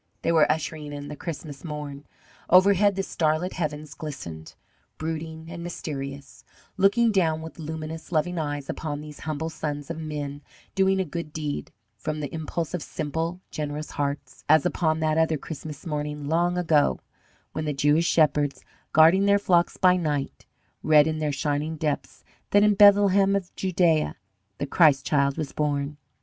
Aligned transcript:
They 0.23 0.31
were 0.31 0.51
ushering 0.51 0.93
in 0.93 1.09
the 1.09 1.15
Christmas 1.15 1.63
morn. 1.63 2.05
Overhead 2.49 2.95
the 2.95 3.03
starlit 3.03 3.53
heavens 3.53 3.93
glistened, 3.93 4.55
brooding 4.97 5.45
and 5.51 5.61
mysterious, 5.61 6.43
looking 6.75 7.11
down 7.11 7.43
with 7.43 7.59
luminous, 7.59 8.11
loving 8.11 8.39
eyes 8.39 8.67
upon 8.67 8.99
these 9.01 9.19
humble 9.19 9.51
sons 9.51 9.91
of 9.91 9.99
men 9.99 10.41
doing 10.73 10.99
a 10.99 11.05
good 11.05 11.31
deed, 11.31 11.71
from 11.97 12.19
the 12.19 12.33
impulse 12.33 12.73
of 12.73 12.81
simple, 12.81 13.41
generous 13.51 13.91
hearts, 13.91 14.43
as 14.49 14.65
upon 14.65 15.01
that 15.01 15.19
other 15.19 15.37
Christmas 15.37 15.85
morning, 15.85 16.25
long 16.27 16.57
ago, 16.57 16.99
when 17.51 17.65
the 17.65 17.71
Jewish 17.71 18.07
shepherds, 18.07 18.63
guarding 18.93 19.27
their 19.27 19.37
flocks 19.37 19.77
by 19.77 19.97
night, 19.97 20.47
read 20.81 21.05
in 21.05 21.19
their 21.19 21.31
shining 21.31 21.75
depths 21.75 22.23
that 22.49 22.63
in 22.63 22.73
Bethlehem 22.73 23.35
of 23.35 23.55
Judea 23.55 24.15
the 24.57 24.65
Christ 24.65 25.05
Child 25.05 25.37
was 25.37 25.51
born. 25.51 25.97